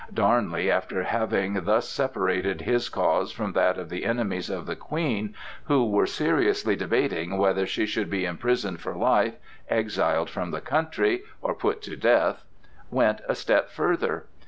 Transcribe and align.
Darnley, 0.11 0.71
after 0.71 1.03
having 1.03 1.63
thus 1.63 1.87
separated 1.87 2.61
his 2.61 2.89
cause 2.89 3.31
from 3.31 3.51
that 3.53 3.77
of 3.77 3.89
the 3.89 4.03
enemies 4.03 4.49
of 4.49 4.65
the 4.65 4.75
Queen,—who 4.75 5.85
were 5.91 6.07
seriously 6.07 6.75
debating 6.75 7.37
whether 7.37 7.67
she 7.67 7.85
should 7.85 8.09
be 8.09 8.25
imprisoned 8.25 8.81
for 8.81 8.95
life, 8.95 9.35
exiled 9.69 10.27
from 10.31 10.49
the 10.49 10.59
country, 10.61 11.21
or 11.43 11.53
put 11.53 11.83
to 11.83 11.95
death,—went 11.95 13.21
a 13.29 13.35
step 13.35 13.69
further. 13.69 14.25